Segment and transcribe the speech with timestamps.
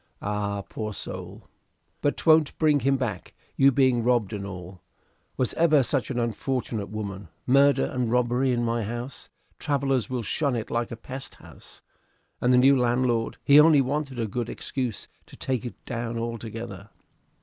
[0.19, 1.47] "Ay, poor soul.
[2.01, 4.81] But 'twont bring him back, you being robbed and all.
[5.37, 7.27] Was ever such an unfortunate woman?
[7.45, 9.29] Murder and robbery in my house!
[9.59, 11.83] Travellers will shun it like a pest house.
[12.41, 16.89] And the new landlord he only wanted a good excuse to take it down altogether."